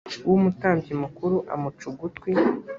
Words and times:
w 0.27 0.31
umutambyi 0.37 0.93
mukuru 1.03 1.37
amuca 1.53 1.83
ugutwi 1.91 2.31